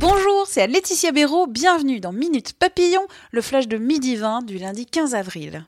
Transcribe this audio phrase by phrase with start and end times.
[0.00, 4.86] Bonjour, c'est Laetitia Béraud, bienvenue dans Minute Papillon, le flash de midi 20 du lundi
[4.86, 5.66] 15 avril.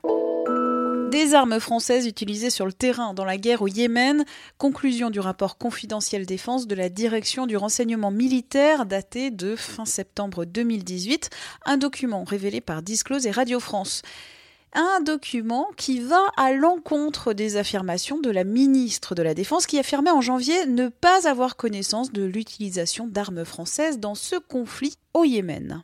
[1.11, 4.25] Des armes françaises utilisées sur le terrain dans la guerre au Yémen.
[4.57, 10.45] Conclusion du rapport confidentiel défense de la direction du renseignement militaire daté de fin septembre
[10.45, 11.29] 2018.
[11.65, 14.01] Un document révélé par Disclose et Radio France
[14.75, 19.79] un document qui va à l'encontre des affirmations de la ministre de la Défense qui
[19.79, 25.23] affirmait en janvier ne pas avoir connaissance de l'utilisation d'armes françaises dans ce conflit au
[25.23, 25.83] Yémen.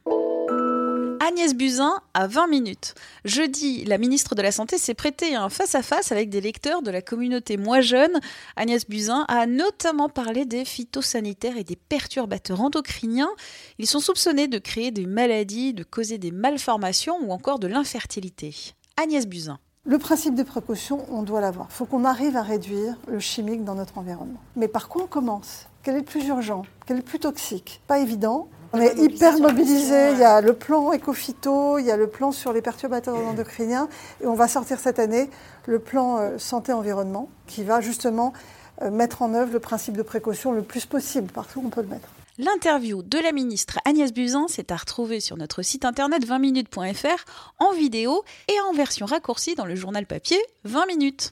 [1.30, 2.96] Agnès Buzyn à 20 minutes.
[3.24, 6.90] Jeudi, la ministre de la Santé s'est prêtée à un face-à-face avec des lecteurs de
[6.90, 8.20] la communauté Moi Jeune.
[8.56, 13.30] Agnès Buzyn a notamment parlé des phytosanitaires et des perturbateurs endocriniens.
[13.78, 18.74] Ils sont soupçonnés de créer des maladies, de causer des malformations ou encore de l'infertilité.
[19.02, 19.60] Agnès Buzyn.
[19.86, 21.68] Le principe de précaution, on doit l'avoir.
[21.70, 24.42] Il faut qu'on arrive à réduire le chimique dans notre environnement.
[24.58, 26.64] Mais par quoi on commence Quel est le plus urgent?
[26.86, 27.82] Quel est le plus toxique?
[27.88, 28.50] Pas évident.
[28.74, 30.12] On est hyper mobilisé.
[30.12, 33.88] Il y a le plan éco-phyto, il y a le plan sur les perturbateurs endocriniens.
[34.22, 35.30] Et on va sortir cette année
[35.66, 38.34] le plan euh, santé-environnement qui va justement
[38.82, 41.84] euh, mettre en œuvre le principe de précaution le plus possible partout où on peut
[41.84, 42.10] le mettre.
[42.42, 47.26] L'interview de la ministre Agnès Buzyn s'est à retrouver sur notre site internet 20minutes.fr
[47.58, 51.32] en vidéo et en version raccourcie dans le journal papier 20 minutes.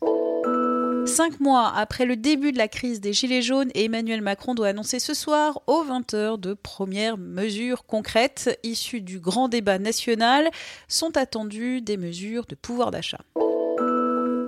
[1.06, 5.00] Cinq mois après le début de la crise des Gilets jaunes, Emmanuel Macron doit annoncer
[5.00, 10.50] ce soir aux 20h de premières mesures concrètes issues du grand débat national.
[10.90, 13.22] Sont attendues des mesures de pouvoir d'achat.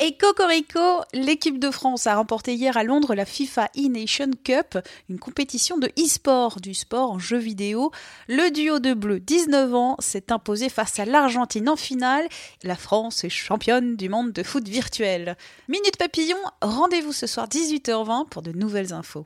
[0.09, 5.19] Et Cocorico, l'équipe de France a remporté hier à Londres la FIFA e-Nation Cup, une
[5.19, 7.91] compétition de e-sport, du sport en jeu vidéo.
[8.27, 12.27] Le duo de bleu, 19 ans, s'est imposé face à l'Argentine en finale.
[12.63, 15.38] La France est championne du monde de foot virtuel.
[15.67, 19.25] Minute Papillon, rendez-vous ce soir 18h20 pour de nouvelles infos.